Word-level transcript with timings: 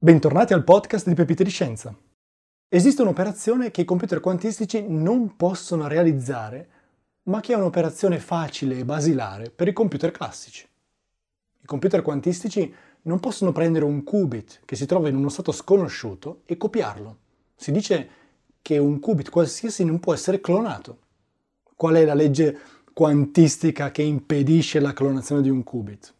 Bentornati 0.00 0.52
al 0.52 0.62
podcast 0.62 1.08
di 1.08 1.14
Pepite 1.14 1.42
di 1.42 1.50
Scienza. 1.50 1.92
Esiste 2.68 3.02
un'operazione 3.02 3.72
che 3.72 3.80
i 3.80 3.84
computer 3.84 4.20
quantistici 4.20 4.86
non 4.86 5.34
possono 5.34 5.88
realizzare, 5.88 6.68
ma 7.24 7.40
che 7.40 7.52
è 7.52 7.56
un'operazione 7.56 8.20
facile 8.20 8.78
e 8.78 8.84
basilare 8.84 9.50
per 9.50 9.66
i 9.66 9.72
computer 9.72 10.12
classici. 10.12 10.64
I 11.60 11.66
computer 11.66 12.02
quantistici 12.02 12.72
non 13.02 13.18
possono 13.18 13.50
prendere 13.50 13.86
un 13.86 14.04
qubit 14.04 14.60
che 14.64 14.76
si 14.76 14.86
trova 14.86 15.08
in 15.08 15.16
uno 15.16 15.30
stato 15.30 15.50
sconosciuto 15.50 16.42
e 16.44 16.56
copiarlo. 16.56 17.18
Si 17.56 17.72
dice 17.72 18.08
che 18.62 18.78
un 18.78 19.00
qubit 19.00 19.30
qualsiasi 19.30 19.84
non 19.84 19.98
può 19.98 20.14
essere 20.14 20.40
clonato. 20.40 20.98
Qual 21.74 21.96
è 21.96 22.04
la 22.04 22.14
legge 22.14 22.56
quantistica 22.92 23.90
che 23.90 24.02
impedisce 24.02 24.78
la 24.78 24.92
clonazione 24.92 25.42
di 25.42 25.50
un 25.50 25.64
qubit? 25.64 26.14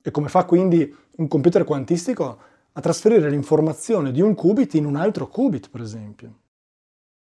E 0.00 0.12
come 0.12 0.28
fa 0.28 0.44
quindi 0.44 0.94
un 1.16 1.26
computer 1.26 1.64
quantistico 1.64 2.52
a 2.76 2.80
trasferire 2.80 3.30
l'informazione 3.30 4.10
di 4.10 4.20
un 4.20 4.34
qubit 4.34 4.74
in 4.74 4.84
un 4.84 4.96
altro 4.96 5.28
qubit, 5.28 5.70
per 5.70 5.80
esempio. 5.80 6.38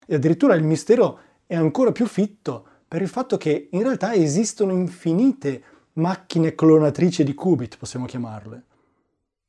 E 0.07 0.15
addirittura 0.15 0.55
il 0.55 0.65
mistero 0.65 1.19
è 1.47 1.57
ancora 1.57 1.93
più 1.93 2.07
fitto 2.07 2.67
per 2.87 3.03
il 3.03 3.09
fatto 3.09 3.37
che 3.37 3.69
in 3.71 3.83
realtà 3.83 4.15
esistono 4.15 4.73
infinite 4.73 5.63
macchine 5.95 6.55
clonatrici 6.55 7.25
di 7.25 7.35
qubit, 7.35 7.77
possiamo 7.77 8.07
chiamarle. 8.07 8.65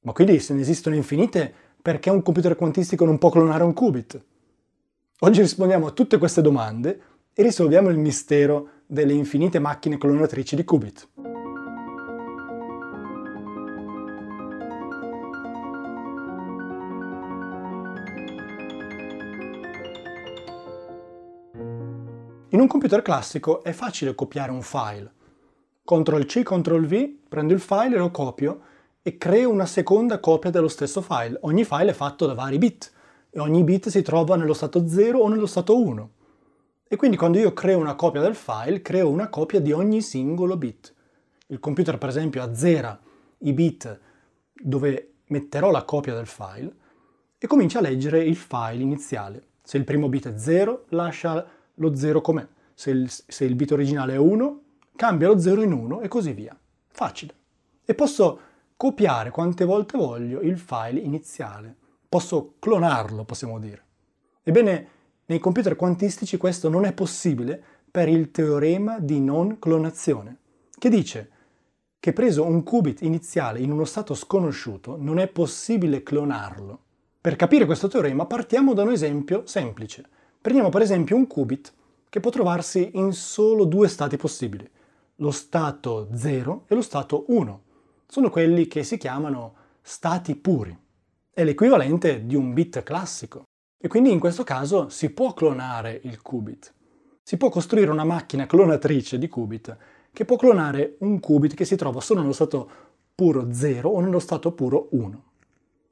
Ma 0.02 0.14
quindi 0.14 0.40
se 0.40 0.54
ne 0.54 0.62
esistono 0.62 0.96
infinite, 0.96 1.54
perché 1.82 2.10
un 2.10 2.22
computer 2.22 2.56
quantistico 2.56 3.06
non 3.06 3.18
può 3.18 3.30
clonare 3.30 3.64
un 3.64 3.73
qubit? 3.73 4.22
Oggi 5.20 5.42
rispondiamo 5.42 5.88
a 5.88 5.92
tutte 5.92 6.18
queste 6.18 6.42
domande 6.42 7.02
e 7.34 7.44
risolviamo 7.44 7.90
il 7.90 7.98
mistero 7.98 8.70
delle 8.86 9.14
infinite 9.14 9.60
macchine 9.60 9.98
clonatrici 9.98 10.56
di 10.56 10.64
qubit. 10.64 11.08
Un 22.64 22.69
computer 22.69 23.02
classico 23.02 23.61
è 23.61 23.73
facile 23.73 24.16
copiare 24.16 24.50
un 24.50 24.61
file. 24.61 25.11
Ctrl 25.83 26.25
C, 26.25 26.44
Ctrl 26.44 26.86
V, 26.86 27.09
prendo 27.28 27.53
il 27.53 27.59
file 27.59 27.95
e 27.95 27.97
lo 27.97 28.09
copio 28.09 28.61
e 29.02 29.17
creo 29.17 29.50
una 29.50 29.66
seconda 29.66 30.22
copia 30.22 30.50
dello 30.50 30.70
stesso 30.70 31.02
file. 31.02 31.38
Ogni 31.42 31.66
file 31.66 31.92
è 31.92 31.94
fatto 31.94 32.25
da 32.25 32.33
vari 32.33 32.58
bit 32.58 32.92
e 33.30 33.39
ogni 33.42 33.66
bit 33.66 33.89
si 33.89 34.02
trova 34.02 34.38
nello 34.38 34.53
stato 34.53 34.88
0 34.88 35.20
o 35.20 35.28
nello 35.28 35.45
stato 35.45 35.78
1. 35.78 36.11
E 36.88 36.95
quindi 36.95 37.17
quando 37.17 37.38
io 37.38 37.52
creo 37.52 37.80
una 37.80 37.95
copia 37.95 38.22
del 38.22 38.36
file, 38.36 38.81
creo 38.81 39.09
una 39.09 39.27
copia 39.27 39.59
di 39.59 39.73
ogni 39.73 40.02
singolo 40.02 40.55
bit. 40.55 40.94
Il 41.48 41.59
computer 41.59 41.98
per 41.98 42.08
esempio 42.08 42.42
azzera 42.42 42.98
i 43.39 43.52
bit 43.52 44.00
dove 44.53 45.16
metterò 45.27 45.70
la 45.70 45.83
copia 45.83 46.14
del 46.14 46.27
file 46.27 46.73
e 47.38 47.45
comincia 47.45 47.80
a 47.80 47.81
leggere 47.81 48.23
il 48.23 48.38
file 48.38 48.81
iniziale. 48.81 49.48
Se 49.61 49.75
il 49.75 49.83
primo 49.83 50.08
bit 50.08 50.30
è 50.30 50.38
0, 50.38 50.86
lascia 50.89 51.45
lo 51.76 51.96
0 51.96 52.22
com'è. 52.22 52.48
Se 52.74 52.90
il, 52.90 53.10
se 53.10 53.46
il 53.46 53.56
bit 53.56 53.72
originale 53.72 54.14
è 54.14 54.18
1, 54.18 54.62
cambia 54.96 55.28
lo 55.28 55.40
0 55.40 55.62
in 55.62 55.72
1 55.72 56.02
e 56.02 56.08
così 56.08 56.34
via. 56.34 56.58
Facile. 56.88 57.34
E 57.86 57.94
posso 57.94 58.40
copiare 58.76 59.30
quante 59.30 59.66
volte 59.66 59.98
voglio 59.98 60.42
il 60.42 60.58
file 60.58 61.00
iniziale. 61.00 61.76
Posso 62.08 62.56
clonarlo, 62.60 63.24
possiamo 63.24 63.60
dire. 63.60 63.82
Ebbene, 64.44 64.88
nei 65.26 65.40
computer 65.40 65.76
quantistici 65.76 66.38
questo 66.38 66.70
non 66.70 66.86
è 66.86 66.94
possibile 66.94 67.62
per 67.90 68.10
il 68.10 68.32
teorema 68.32 69.00
di 69.00 69.20
non 69.20 69.60
clonazione, 69.60 70.38
che 70.78 70.90
dice 70.90 71.30
che 72.00 72.12
preso 72.12 72.44
un 72.44 72.64
qubit 72.64 73.02
iniziale 73.02 73.60
in 73.60 73.72
uno 73.72 73.86
stato 73.86 74.16
sconosciuto 74.16 74.98
non 75.00 75.20
è 75.20 75.28
possibile 75.28 76.04
clonarlo. 76.04 76.80
Per 77.22 77.38
capire 77.38 77.66
questo 77.66 77.88
teorema 77.88 78.26
partiamo 78.26 78.74
da 78.74 78.84
un 78.84 78.92
esempio 78.92 79.44
semplice. 79.46 80.06
Prendiamo 80.44 80.67
per 80.67 80.81
esempio 80.81 81.16
un 81.16 81.25
qubit 81.25 81.73
che 82.09 82.19
può 82.19 82.30
trovarsi 82.30 82.89
in 82.95 83.13
solo 83.13 83.63
due 83.63 83.88
stati 83.88 84.17
possibili, 84.17 84.70
lo 85.15 85.31
stato 85.31 86.09
0 86.14 86.65
e 86.67 86.76
lo 86.76 86.81
stato 86.81 87.23
1. 87.30 87.61
Sono 88.05 88.30
quelli 88.30 88.67
che 88.67 88.83
si 88.83 88.98
chiamano 88.98 89.53
stati 89.82 90.36
puri. 90.36 90.77
È 91.33 91.45
l'equivalente 91.45 92.26
di 92.26 92.36
un 92.36 92.52
bit 92.52 92.83
classico. 92.83 93.43
E 93.82 93.87
quindi 93.87 94.11
in 94.11 94.20
questo 94.20 94.43
caso 94.43 94.89
si 94.89 95.11
può 95.11 95.33
clonare 95.33 96.02
il 96.03 96.21
qubit. 96.21 96.73
Si 97.23 97.37
può 97.37 97.48
costruire 97.48 97.89
una 97.89 98.03
macchina 98.03 98.45
clonatrice 98.45 99.17
di 99.17 99.30
qubit 99.30 99.77
che 100.11 100.26
può 100.26 100.36
clonare 100.36 100.98
un 100.99 101.21
qubit 101.21 101.53
che 101.53 101.64
si 101.64 101.77
trova 101.77 102.02
solo 102.02 102.20
nello 102.20 102.33
stato 102.33 102.70
puro 103.15 103.53
0 103.53 103.89
o 103.89 104.02
nello 104.02 104.20
stato 104.20 104.52
puro 104.52 104.89
1. 104.92 105.23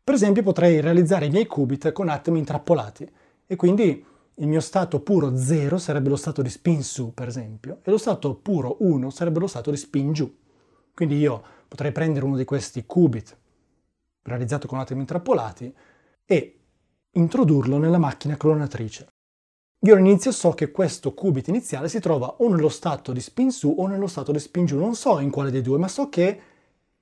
Per 0.04 0.14
esempio 0.14 0.44
potrei 0.44 0.82
realizzare 0.82 1.28
i 1.28 1.30
miei 1.30 1.48
qubit 1.48 1.94
con 1.94 2.10
atomi 2.10 2.40
intrappolati 2.40 3.10
e 3.48 3.56
quindi 3.56 4.10
il 4.42 4.48
mio 4.48 4.60
stato 4.60 5.02
puro 5.02 5.38
0 5.38 5.78
sarebbe 5.78 6.10
lo 6.10 6.16
stato 6.16 6.42
di 6.42 6.50
spin 6.50 6.84
su, 6.84 7.14
per 7.14 7.28
esempio, 7.28 7.80
e 7.84 7.92
lo 7.92 8.00
stato 8.00 8.34
puro 8.36 8.78
1 8.80 9.12
sarebbe 9.12 9.40
lo 9.40 9.46
stato 9.46 9.70
di 9.70 9.78
spin 9.78 10.14
giù. 10.14 10.36
Quindi 10.96 11.18
io 11.18 11.44
potrei 11.68 11.92
prendere 11.92 12.26
uno 12.26 12.36
di 12.36 12.44
questi 12.44 12.86
qubit 12.86 13.38
realizzato 14.24 14.68
con 14.68 14.80
atomi 14.80 15.02
intrappolati 15.02 15.74
e 16.26 16.60
introdurlo 17.12 17.78
nella 17.78 18.00
macchina 18.00 18.36
clonatrice. 18.36 19.10
Io 19.84 19.94
all'inizio 19.94 20.32
so 20.32 20.52
che 20.52 20.72
questo 20.72 21.14
qubit 21.14 21.48
iniziale 21.48 21.88
si 21.88 22.00
trova 22.00 22.36
o 22.40 22.50
nello 22.50 22.70
stato 22.70 23.14
di 23.14 23.22
spin 23.22 23.52
su 23.52 23.74
o 23.78 23.86
nello 23.86 24.08
stato 24.08 24.32
di 24.32 24.40
spin 24.40 24.66
giù, 24.66 24.80
non 24.80 24.96
so 24.96 25.20
in 25.20 25.30
quale 25.30 25.52
dei 25.52 25.62
due, 25.62 25.78
ma 25.78 25.88
so 25.88 26.10
che 26.10 26.42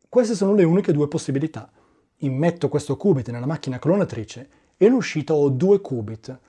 queste 0.10 0.36
sono 0.36 0.54
le 0.54 0.66
uniche 0.66 0.92
due 0.92 1.08
possibilità. 1.08 1.72
Immetto 2.18 2.68
questo 2.68 2.98
qubit 2.98 3.30
nella 3.30 3.46
macchina 3.46 3.80
clonatrice 3.80 4.50
e 4.76 4.86
in 4.86 4.92
uscita 4.92 5.34
ho 5.34 5.48
due 5.48 5.80
qubit 5.80 6.40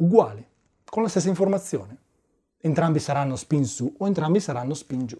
uguali, 0.00 0.46
con 0.84 1.02
la 1.02 1.08
stessa 1.08 1.28
informazione. 1.28 1.96
Entrambi 2.58 2.98
saranno 2.98 3.36
spin 3.36 3.64
su 3.64 3.92
o 3.98 4.06
entrambi 4.06 4.40
saranno 4.40 4.74
spin 4.74 5.06
giù. 5.06 5.18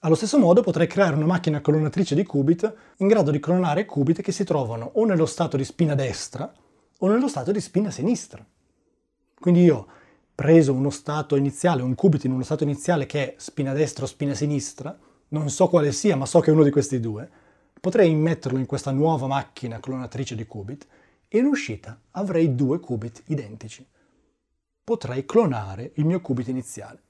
Allo 0.00 0.14
stesso 0.14 0.38
modo 0.38 0.62
potrei 0.62 0.86
creare 0.86 1.16
una 1.16 1.26
macchina 1.26 1.60
clonatrice 1.60 2.14
di 2.14 2.24
qubit 2.24 2.74
in 2.98 3.08
grado 3.08 3.30
di 3.30 3.40
clonare 3.40 3.86
qubit 3.86 4.20
che 4.20 4.30
si 4.30 4.44
trovano 4.44 4.90
o 4.94 5.04
nello 5.04 5.26
stato 5.26 5.56
di 5.56 5.64
spina 5.64 5.94
destra 5.94 6.52
o 6.98 7.08
nello 7.08 7.28
stato 7.28 7.50
di 7.50 7.60
spina 7.60 7.90
sinistra. 7.90 8.44
Quindi 9.38 9.62
io, 9.62 9.86
preso 10.34 10.72
uno 10.72 10.90
stato 10.90 11.36
iniziale, 11.36 11.82
un 11.82 11.94
qubit 11.94 12.24
in 12.24 12.32
uno 12.32 12.42
stato 12.42 12.62
iniziale 12.62 13.06
che 13.06 13.34
è 13.34 13.34
spina 13.38 13.72
destra 13.72 14.04
o 14.04 14.08
spina 14.08 14.34
sinistra, 14.34 14.96
non 15.28 15.50
so 15.50 15.68
quale 15.68 15.92
sia, 15.92 16.16
ma 16.16 16.26
so 16.26 16.40
che 16.40 16.50
è 16.50 16.52
uno 16.52 16.62
di 16.62 16.70
questi 16.70 17.00
due, 17.00 17.28
potrei 17.80 18.10
immetterlo 18.10 18.58
in 18.58 18.66
questa 18.66 18.90
nuova 18.90 19.26
macchina 19.26 19.80
clonatrice 19.80 20.34
di 20.34 20.46
qubit 20.46 20.86
e 21.28 21.38
in 21.38 21.46
uscita 21.46 21.98
avrei 22.12 22.54
due 22.54 22.78
qubit 22.80 23.22
identici 23.26 23.86
potrei 24.86 25.26
clonare 25.26 25.90
il 25.96 26.04
mio 26.04 26.20
qubit 26.20 26.46
iniziale. 26.46 27.02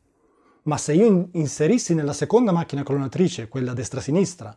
Ma 0.63 0.79
se 0.79 0.95
io 0.95 1.29
inserissi 1.33 1.93
nella 1.93 2.15
seconda 2.15 2.51
macchina 2.51 2.83
clonatrice, 2.83 3.49
quella 3.49 3.75
destra-sinistra, 3.75 4.57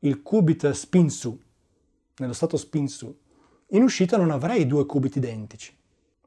il 0.00 0.22
qubit 0.22 0.68
spin 0.72 1.08
su, 1.08 1.40
nello 2.16 2.32
stato 2.32 2.56
spin 2.56 2.88
su, 2.88 3.16
in 3.68 3.82
uscita 3.84 4.16
non 4.16 4.32
avrei 4.32 4.66
due 4.66 4.86
qubit 4.86 5.14
identici. 5.14 5.72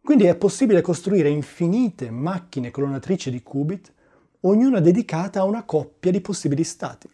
Quindi 0.02 0.24
è 0.24 0.38
possibile 0.38 0.80
costruire 0.80 1.28
infinite 1.28 2.10
macchine 2.10 2.72
clonatrici 2.72 3.30
di 3.30 3.44
qubit, 3.44 3.94
ognuna 4.40 4.80
dedicata 4.80 5.42
a 5.42 5.44
una 5.44 5.66
coppia 5.66 6.12
di 6.12 6.22
possibili 6.22 6.64
stati. 6.64 7.10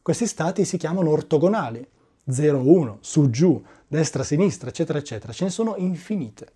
Questi 0.00 0.26
stati 0.28 0.64
si 0.64 0.76
chiamano 0.76 1.10
ortogonali, 1.10 1.84
0-1, 2.30 2.98
su-giù, 3.00 3.60
destra-sinistra, 3.88 4.68
eccetera, 4.68 5.00
eccetera. 5.00 5.32
Ce 5.32 5.42
ne 5.42 5.50
sono 5.50 5.74
infinite. 5.78 6.52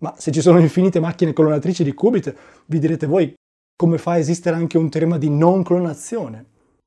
Ma 0.00 0.14
se 0.16 0.30
ci 0.30 0.40
sono 0.40 0.60
infinite 0.60 1.00
macchine 1.00 1.32
clonatrici 1.32 1.82
di 1.82 1.92
qubit, 1.92 2.34
vi 2.66 2.78
direte 2.78 3.06
voi 3.06 3.34
come 3.76 3.98
fa 3.98 4.12
a 4.12 4.18
esistere 4.18 4.56
anche 4.56 4.78
un 4.78 4.90
teorema 4.90 5.18
di 5.18 5.30
non 5.30 5.62
clonazione, 5.62 6.44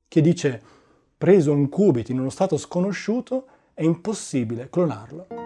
che 0.08 0.20
dice 0.20 0.60
preso 1.16 1.52
un 1.52 1.68
qubit 1.68 2.08
in 2.08 2.20
uno 2.20 2.30
stato 2.30 2.56
sconosciuto 2.56 3.46
è 3.74 3.82
impossibile 3.82 4.68
clonarlo. 4.70 5.41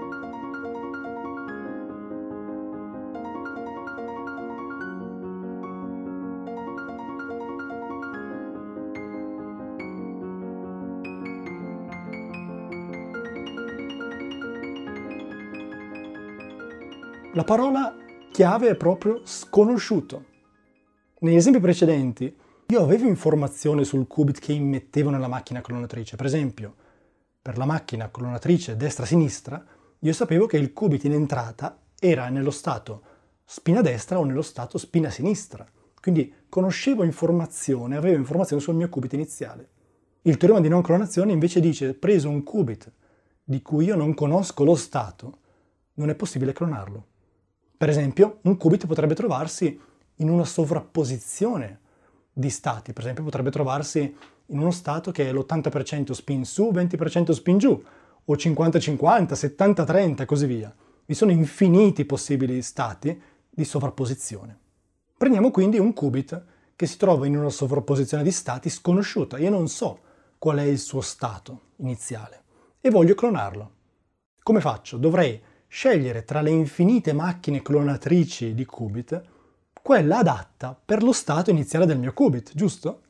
La 17.36 17.44
parola 17.44 17.94
chiave 18.32 18.70
è 18.70 18.76
proprio 18.76 19.20
sconosciuto. 19.24 20.24
Negli 21.18 21.34
esempi 21.34 21.60
precedenti 21.60 22.34
io 22.68 22.82
avevo 22.82 23.06
informazione 23.08 23.84
sul 23.84 24.06
qubit 24.06 24.38
che 24.38 24.54
immettevo 24.54 25.10
nella 25.10 25.28
macchina 25.28 25.60
clonatrice. 25.60 26.16
Per 26.16 26.24
esempio, 26.24 26.74
per 27.42 27.58
la 27.58 27.66
macchina 27.66 28.10
clonatrice 28.10 28.78
destra-sinistra, 28.78 29.62
io 29.98 30.12
sapevo 30.14 30.46
che 30.46 30.56
il 30.56 30.72
qubit 30.72 31.04
in 31.04 31.12
entrata 31.12 31.78
era 32.00 32.30
nello 32.30 32.50
stato 32.50 33.02
spina 33.44 33.82
destra 33.82 34.18
o 34.18 34.24
nello 34.24 34.40
stato 34.40 34.78
spina 34.78 35.10
sinistra. 35.10 35.66
Quindi 36.00 36.32
conoscevo 36.48 37.04
informazione, 37.04 37.96
avevo 37.96 38.16
informazione 38.16 38.62
sul 38.62 38.76
mio 38.76 38.88
qubit 38.88 39.12
iniziale. 39.12 39.68
Il 40.22 40.38
teorema 40.38 40.60
di 40.60 40.68
non 40.70 40.80
clonazione 40.80 41.32
invece 41.32 41.60
dice 41.60 41.92
preso 41.92 42.30
un 42.30 42.42
qubit 42.42 42.90
di 43.44 43.60
cui 43.60 43.84
io 43.84 43.94
non 43.94 44.14
conosco 44.14 44.64
lo 44.64 44.74
stato, 44.74 45.38
non 45.96 46.08
è 46.08 46.14
possibile 46.14 46.54
clonarlo. 46.54 47.08
Per 47.76 47.88
esempio, 47.88 48.38
un 48.42 48.56
qubit 48.56 48.86
potrebbe 48.86 49.14
trovarsi 49.14 49.78
in 50.16 50.30
una 50.30 50.44
sovrapposizione 50.44 51.80
di 52.32 52.48
stati, 52.48 52.92
per 52.92 53.02
esempio 53.02 53.24
potrebbe 53.24 53.50
trovarsi 53.50 54.16
in 54.46 54.58
uno 54.58 54.70
stato 54.70 55.10
che 55.10 55.28
è 55.28 55.32
l'80% 55.32 56.12
spin 56.12 56.44
su, 56.44 56.70
20% 56.72 57.32
spin 57.32 57.58
giù, 57.58 57.82
o 58.24 58.34
50-50, 58.34 59.32
70-30 59.32 60.22
e 60.22 60.24
così 60.24 60.46
via. 60.46 60.74
Vi 61.04 61.14
sono 61.14 61.30
infiniti 61.30 62.04
possibili 62.04 62.62
stati 62.62 63.20
di 63.48 63.64
sovrapposizione. 63.64 64.58
Prendiamo 65.16 65.50
quindi 65.50 65.78
un 65.78 65.92
qubit 65.92 66.44
che 66.74 66.86
si 66.86 66.96
trova 66.96 67.26
in 67.26 67.36
una 67.36 67.50
sovrapposizione 67.50 68.22
di 68.22 68.32
stati 68.32 68.68
sconosciuta. 68.68 69.38
Io 69.38 69.50
non 69.50 69.68
so 69.68 70.00
qual 70.38 70.58
è 70.58 70.62
il 70.62 70.78
suo 70.78 71.00
stato 71.00 71.60
iniziale 71.76 72.42
e 72.80 72.90
voglio 72.90 73.14
clonarlo. 73.14 73.70
Come 74.42 74.60
faccio? 74.60 74.96
Dovrei 74.96 75.40
scegliere 75.68 76.24
tra 76.24 76.40
le 76.40 76.50
infinite 76.50 77.12
macchine 77.12 77.62
clonatrici 77.62 78.54
di 78.54 78.64
qubit 78.64 79.22
quella 79.82 80.18
adatta 80.18 80.76
per 80.84 81.02
lo 81.02 81.12
stato 81.12 81.50
iniziale 81.50 81.86
del 81.86 81.98
mio 81.98 82.12
qubit, 82.12 82.52
giusto? 82.54 83.02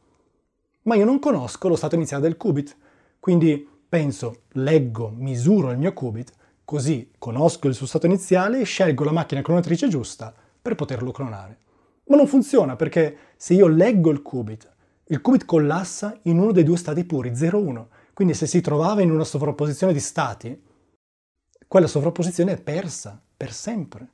Ma 0.82 0.94
io 0.94 1.06
non 1.06 1.18
conosco 1.18 1.68
lo 1.68 1.76
stato 1.76 1.94
iniziale 1.94 2.22
del 2.22 2.36
qubit, 2.36 2.76
quindi 3.18 3.66
penso, 3.88 4.42
leggo, 4.52 5.08
misuro 5.08 5.70
il 5.70 5.78
mio 5.78 5.94
qubit, 5.94 6.32
così 6.64 7.12
conosco 7.16 7.66
il 7.66 7.74
suo 7.74 7.86
stato 7.86 8.04
iniziale 8.04 8.60
e 8.60 8.64
scelgo 8.64 9.04
la 9.04 9.12
macchina 9.12 9.40
clonatrice 9.40 9.88
giusta 9.88 10.34
per 10.60 10.74
poterlo 10.74 11.12
clonare. 11.12 11.58
Ma 12.08 12.16
non 12.16 12.26
funziona 12.26 12.76
perché 12.76 13.16
se 13.36 13.54
io 13.54 13.68
leggo 13.68 14.10
il 14.10 14.20
qubit, 14.20 14.70
il 15.06 15.20
qubit 15.20 15.44
collassa 15.44 16.18
in 16.24 16.38
uno 16.38 16.52
dei 16.52 16.64
due 16.64 16.76
stati 16.76 17.04
puri, 17.04 17.30
0-1. 17.30 17.86
Quindi 18.12 18.34
se 18.34 18.46
si 18.46 18.60
trovava 18.60 19.02
in 19.02 19.10
una 19.10 19.24
sovrapposizione 19.24 19.92
di 19.92 20.00
stati, 20.00 20.62
quella 21.68 21.86
sovrapposizione 21.86 22.52
è 22.52 22.60
persa 22.60 23.20
per 23.36 23.52
sempre. 23.52 24.08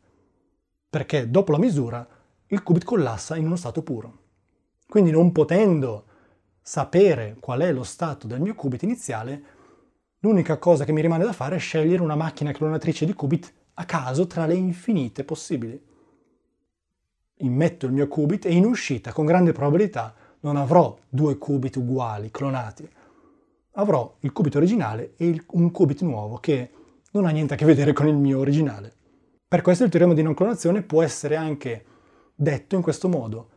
Perché 0.89 1.31
dopo 1.31 1.53
la 1.53 1.59
misura 1.59 2.07
il 2.47 2.63
qubit 2.63 2.85
collassa 2.85 3.37
in 3.37 3.47
uno 3.47 3.57
stato 3.57 3.83
puro. 3.83 4.19
Quindi 4.87 5.11
non 5.11 5.33
potendo 5.33 6.05
sapere 6.61 7.37
qual 7.41 7.61
è 7.61 7.73
lo 7.73 7.83
stato 7.83 8.27
del 8.27 8.41
mio 8.41 8.55
qubit 8.55 8.83
iniziale, 8.83 9.43
l'unica 10.19 10.59
cosa 10.59 10.85
che 10.85 10.93
mi 10.93 11.01
rimane 11.01 11.25
da 11.25 11.33
fare 11.33 11.57
è 11.57 11.59
scegliere 11.59 12.03
una 12.03 12.15
macchina 12.15 12.53
clonatrice 12.53 13.07
di 13.07 13.15
qubit 13.15 13.53
a 13.75 13.85
caso 13.85 14.27
tra 14.27 14.47
le 14.47 14.55
infinite 14.55 15.25
possibili. 15.25 15.83
Immetto 17.37 17.87
il 17.87 17.93
mio 17.93 18.07
qubit 18.07 18.45
e 18.45 18.53
in 18.53 18.65
uscita, 18.65 19.13
con 19.13 19.25
grande 19.25 19.53
probabilità, 19.53 20.15
non 20.41 20.57
avrò 20.57 20.97
due 21.09 21.39
qubit 21.39 21.77
uguali, 21.77 22.31
clonati. 22.31 22.89
Avrò 23.73 24.17
il 24.21 24.33
qubit 24.33 24.57
originale 24.57 25.15
e 25.17 25.43
un 25.53 25.71
qubit 25.71 26.03
nuovo 26.03 26.37
che 26.37 26.71
non 27.13 27.27
ha 27.27 27.31
niente 27.31 27.55
a 27.55 27.57
che 27.57 27.65
vedere 27.65 27.93
con 27.93 28.09
il 28.09 28.17
mio 28.17 28.39
originale. 28.39 28.93
Per 29.47 29.61
questo 29.61 29.85
il 29.85 29.91
teorema 29.91 30.15
di 30.15 30.23
non 30.23 30.35
clonazione 30.35 30.83
può 30.83 31.03
essere 31.03 31.37
anche 31.37 31.85
detto 32.35 32.75
in 32.75 32.83
questo 32.83 33.09
modo. 33.09 33.49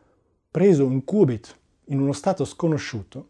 Preso 0.50 0.84
un 0.84 1.04
qubit 1.04 1.58
in 1.86 2.00
uno 2.00 2.12
stato 2.12 2.44
sconosciuto, 2.44 3.28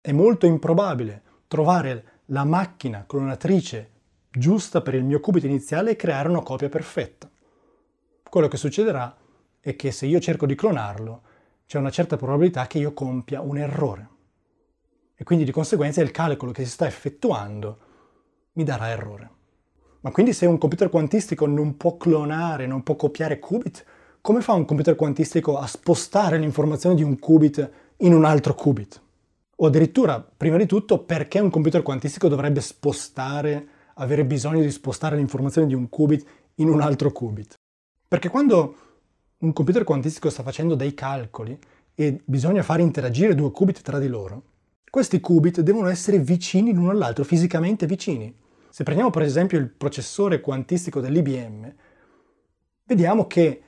è 0.00 0.12
molto 0.12 0.46
improbabile 0.46 1.22
trovare 1.48 2.22
la 2.26 2.44
macchina 2.44 3.04
clonatrice 3.06 3.90
giusta 4.30 4.80
per 4.80 4.94
il 4.94 5.04
mio 5.04 5.20
qubit 5.20 5.44
iniziale 5.44 5.92
e 5.92 5.96
creare 5.96 6.28
una 6.28 6.42
copia 6.42 6.68
perfetta. 6.68 7.30
Quello 8.28 8.48
che 8.48 8.56
succederà 8.56 9.16
è 9.60 9.76
che 9.76 9.92
se 9.92 10.06
io 10.06 10.20
cerco 10.20 10.46
di 10.46 10.54
clonarlo, 10.54 11.22
c'è 11.66 11.78
una 11.78 11.90
certa 11.90 12.16
probabilità 12.16 12.66
che 12.66 12.78
io 12.78 12.92
compia 12.92 13.40
un 13.40 13.58
errore. 13.58 14.08
E 15.14 15.24
quindi 15.24 15.44
di 15.44 15.52
conseguenza 15.52 16.02
il 16.02 16.10
calcolo 16.10 16.52
che 16.52 16.64
si 16.64 16.70
sta 16.70 16.86
effettuando 16.86 17.78
mi 18.52 18.64
darà 18.64 18.88
errore. 18.88 19.30
Ma 20.04 20.10
quindi 20.10 20.34
se 20.34 20.44
un 20.44 20.58
computer 20.58 20.90
quantistico 20.90 21.46
non 21.46 21.78
può 21.78 21.96
clonare, 21.96 22.66
non 22.66 22.82
può 22.82 22.94
copiare 22.94 23.38
qubit, 23.38 23.84
come 24.20 24.42
fa 24.42 24.52
un 24.52 24.66
computer 24.66 24.96
quantistico 24.96 25.56
a 25.56 25.66
spostare 25.66 26.36
l'informazione 26.36 26.94
di 26.94 27.02
un 27.02 27.18
qubit 27.18 27.70
in 27.98 28.12
un 28.12 28.26
altro 28.26 28.54
qubit? 28.54 29.00
O 29.56 29.66
addirittura, 29.66 30.20
prima 30.20 30.58
di 30.58 30.66
tutto, 30.66 30.98
perché 30.98 31.38
un 31.38 31.48
computer 31.48 31.80
quantistico 31.80 32.28
dovrebbe 32.28 32.60
spostare, 32.60 33.66
avere 33.94 34.26
bisogno 34.26 34.60
di 34.60 34.70
spostare 34.70 35.16
l'informazione 35.16 35.66
di 35.66 35.74
un 35.74 35.88
qubit 35.88 36.26
in 36.56 36.68
un 36.68 36.82
altro 36.82 37.10
qubit? 37.10 37.54
Perché 38.06 38.28
quando 38.28 38.76
un 39.38 39.54
computer 39.54 39.84
quantistico 39.84 40.28
sta 40.28 40.42
facendo 40.42 40.74
dei 40.74 40.92
calcoli 40.92 41.58
e 41.94 42.20
bisogna 42.26 42.62
fare 42.62 42.82
interagire 42.82 43.34
due 43.34 43.50
qubit 43.50 43.80
tra 43.80 43.98
di 43.98 44.08
loro, 44.08 44.42
questi 44.90 45.18
qubit 45.20 45.62
devono 45.62 45.88
essere 45.88 46.18
vicini 46.18 46.74
l'uno 46.74 46.90
all'altro, 46.90 47.24
fisicamente 47.24 47.86
vicini. 47.86 48.42
Se 48.74 48.82
prendiamo 48.82 49.10
per 49.12 49.22
esempio 49.22 49.56
il 49.56 49.68
processore 49.68 50.40
quantistico 50.40 50.98
dell'IBM, 50.98 51.72
vediamo 52.82 53.28
che 53.28 53.62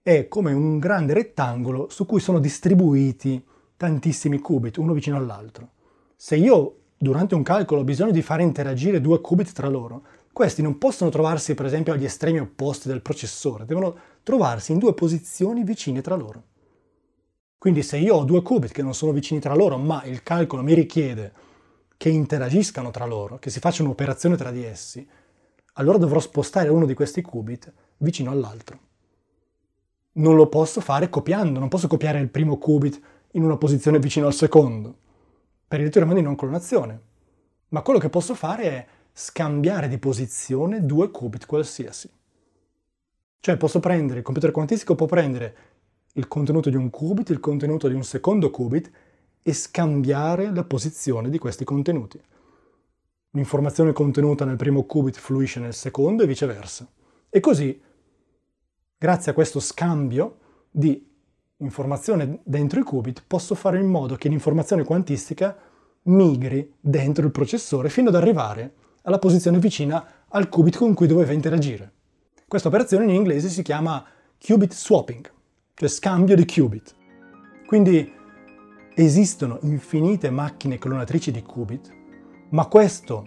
è 0.00 0.28
come 0.28 0.52
un 0.52 0.78
grande 0.78 1.12
rettangolo 1.12 1.88
su 1.90 2.06
cui 2.06 2.20
sono 2.20 2.38
distribuiti 2.38 3.44
tantissimi 3.76 4.38
qubit, 4.38 4.76
uno 4.76 4.92
vicino 4.92 5.16
all'altro. 5.16 5.70
Se 6.14 6.36
io 6.36 6.82
durante 6.96 7.34
un 7.34 7.42
calcolo 7.42 7.80
ho 7.80 7.84
bisogno 7.84 8.12
di 8.12 8.22
fare 8.22 8.44
interagire 8.44 9.00
due 9.00 9.20
qubit 9.20 9.50
tra 9.50 9.66
loro, 9.66 10.04
questi 10.32 10.62
non 10.62 10.78
possono 10.78 11.10
trovarsi 11.10 11.54
per 11.54 11.66
esempio 11.66 11.92
agli 11.92 12.04
estremi 12.04 12.38
opposti 12.38 12.86
del 12.86 13.02
processore, 13.02 13.64
devono 13.64 13.96
trovarsi 14.22 14.70
in 14.70 14.78
due 14.78 14.94
posizioni 14.94 15.64
vicine 15.64 16.00
tra 16.00 16.14
loro. 16.14 16.44
Quindi 17.58 17.82
se 17.82 17.96
io 17.96 18.14
ho 18.14 18.22
due 18.22 18.42
qubit 18.42 18.70
che 18.70 18.82
non 18.84 18.94
sono 18.94 19.10
vicini 19.10 19.40
tra 19.40 19.56
loro, 19.56 19.78
ma 19.78 20.04
il 20.04 20.22
calcolo 20.22 20.62
mi 20.62 20.74
richiede 20.74 21.32
che 22.04 22.10
interagiscano 22.10 22.90
tra 22.90 23.06
loro, 23.06 23.38
che 23.38 23.48
si 23.48 23.60
faccia 23.60 23.82
un'operazione 23.82 24.36
tra 24.36 24.50
di 24.50 24.62
essi, 24.62 25.08
allora 25.72 25.96
dovrò 25.96 26.20
spostare 26.20 26.68
uno 26.68 26.84
di 26.84 26.92
questi 26.92 27.22
qubit 27.22 27.72
vicino 27.96 28.30
all'altro. 28.30 28.78
Non 30.12 30.34
lo 30.34 30.50
posso 30.50 30.82
fare 30.82 31.08
copiando, 31.08 31.58
non 31.58 31.70
posso 31.70 31.86
copiare 31.86 32.20
il 32.20 32.28
primo 32.28 32.58
qubit 32.58 33.00
in 33.30 33.42
una 33.42 33.56
posizione 33.56 33.98
vicino 34.00 34.26
al 34.26 34.34
secondo, 34.34 34.98
per 35.66 35.80
il 35.80 35.88
teorema 35.88 36.12
di 36.12 36.20
non 36.20 36.36
clonazione. 36.36 37.00
Ma 37.68 37.80
quello 37.80 37.98
che 37.98 38.10
posso 38.10 38.34
fare 38.34 38.64
è 38.64 38.86
scambiare 39.10 39.88
di 39.88 39.96
posizione 39.96 40.84
due 40.84 41.10
qubit 41.10 41.46
qualsiasi. 41.46 42.10
Cioè 43.40 43.56
posso 43.56 43.80
prendere, 43.80 44.18
il 44.18 44.24
computer 44.26 44.50
quantistico 44.50 44.94
può 44.94 45.06
prendere 45.06 45.56
il 46.12 46.28
contenuto 46.28 46.68
di 46.68 46.76
un 46.76 46.90
qubit, 46.90 47.30
il 47.30 47.40
contenuto 47.40 47.88
di 47.88 47.94
un 47.94 48.04
secondo 48.04 48.50
qubit 48.50 48.90
e 49.46 49.52
scambiare 49.52 50.50
la 50.50 50.64
posizione 50.64 51.28
di 51.28 51.36
questi 51.36 51.64
contenuti. 51.64 52.18
L'informazione 53.32 53.92
contenuta 53.92 54.46
nel 54.46 54.56
primo 54.56 54.84
qubit 54.84 55.18
fluisce 55.18 55.60
nel 55.60 55.74
secondo 55.74 56.22
e 56.22 56.26
viceversa. 56.26 56.90
E 57.28 57.40
così, 57.40 57.78
grazie 58.96 59.32
a 59.32 59.34
questo 59.34 59.60
scambio 59.60 60.38
di 60.70 61.12
informazione 61.58 62.40
dentro 62.42 62.80
i 62.80 62.84
qubit, 62.84 63.22
posso 63.26 63.54
fare 63.54 63.78
in 63.78 63.86
modo 63.86 64.14
che 64.16 64.30
l'informazione 64.30 64.82
quantistica 64.82 65.54
migri 66.04 66.72
dentro 66.80 67.26
il 67.26 67.30
processore 67.30 67.90
fino 67.90 68.08
ad 68.08 68.14
arrivare 68.14 68.74
alla 69.02 69.18
posizione 69.18 69.58
vicina 69.58 70.24
al 70.28 70.48
qubit 70.48 70.78
con 70.78 70.94
cui 70.94 71.06
doveva 71.06 71.32
interagire. 71.32 71.92
Questa 72.48 72.68
operazione 72.68 73.04
in 73.04 73.10
inglese 73.10 73.50
si 73.50 73.60
chiama 73.60 74.02
qubit 74.38 74.72
swapping, 74.72 75.30
cioè 75.74 75.88
scambio 75.88 76.34
di 76.34 76.46
qubit. 76.46 76.94
Quindi 77.66 78.22
esistono 78.94 79.58
infinite 79.62 80.30
macchine 80.30 80.78
clonatrici 80.78 81.30
di 81.30 81.42
qubit, 81.42 81.90
ma 82.50 82.66
questo 82.66 83.26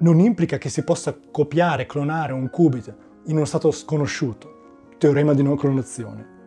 non 0.00 0.18
implica 0.18 0.58
che 0.58 0.68
si 0.68 0.84
possa 0.84 1.18
copiare, 1.30 1.86
clonare 1.86 2.32
un 2.32 2.50
qubit 2.50 2.94
in 3.26 3.36
uno 3.36 3.44
stato 3.44 3.70
sconosciuto, 3.70 4.94
teorema 4.98 5.34
di 5.34 5.42
non 5.42 5.56
clonazione. 5.56 6.38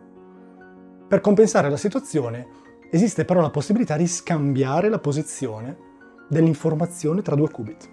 Per 1.08 1.20
compensare 1.20 1.68
la 1.70 1.76
situazione 1.76 2.46
esiste 2.90 3.24
però 3.24 3.40
la 3.40 3.50
possibilità 3.50 3.96
di 3.96 4.06
scambiare 4.06 4.88
la 4.88 4.98
posizione 4.98 5.76
dell'informazione 6.28 7.22
tra 7.22 7.34
due 7.34 7.50
qubit. 7.50 7.92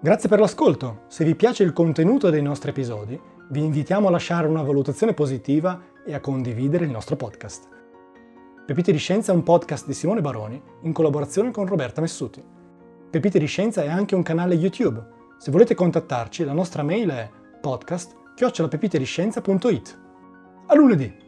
Grazie 0.00 0.28
per 0.28 0.38
l'ascolto. 0.38 1.02
Se 1.08 1.24
vi 1.24 1.34
piace 1.34 1.64
il 1.64 1.72
contenuto 1.72 2.30
dei 2.30 2.42
nostri 2.42 2.70
episodi, 2.70 3.20
vi 3.50 3.64
invitiamo 3.64 4.08
a 4.08 4.10
lasciare 4.10 4.46
una 4.46 4.60
valutazione 4.62 5.14
positiva 5.14 5.80
e 6.04 6.12
a 6.14 6.20
condividere 6.20 6.84
il 6.84 6.90
nostro 6.90 7.16
podcast. 7.16 7.66
Pepite 8.66 8.92
di 8.92 8.98
Scienza 8.98 9.32
è 9.32 9.34
un 9.34 9.42
podcast 9.42 9.86
di 9.86 9.94
Simone 9.94 10.20
Baroni 10.20 10.62
in 10.82 10.92
collaborazione 10.92 11.50
con 11.50 11.64
Roberta 11.66 12.02
Messuti. 12.02 12.44
Pepite 13.10 13.38
di 13.38 13.46
Scienza 13.46 13.82
è 13.82 13.88
anche 13.88 14.14
un 14.14 14.22
canale 14.22 14.54
YouTube. 14.54 15.02
Se 15.38 15.50
volete 15.50 15.74
contattarci, 15.74 16.44
la 16.44 16.52
nostra 16.52 16.82
mail 16.82 17.08
è 17.08 17.30
podcast-pepitediscienza.it. 17.60 20.00
A 20.66 20.74
lunedì! 20.74 21.27